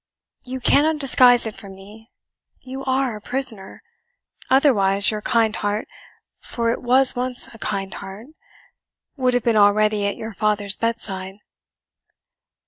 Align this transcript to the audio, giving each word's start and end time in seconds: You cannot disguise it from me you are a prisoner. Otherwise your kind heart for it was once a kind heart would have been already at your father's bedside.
You 0.43 0.59
cannot 0.59 0.97
disguise 0.97 1.45
it 1.45 1.53
from 1.53 1.75
me 1.75 2.09
you 2.59 2.83
are 2.85 3.15
a 3.15 3.21
prisoner. 3.21 3.83
Otherwise 4.49 5.11
your 5.11 5.21
kind 5.21 5.55
heart 5.55 5.87
for 6.39 6.71
it 6.71 6.81
was 6.81 7.15
once 7.15 7.53
a 7.53 7.59
kind 7.59 7.93
heart 7.93 8.25
would 9.15 9.35
have 9.35 9.43
been 9.43 9.55
already 9.57 10.07
at 10.07 10.17
your 10.17 10.33
father's 10.33 10.75
bedside. 10.75 11.35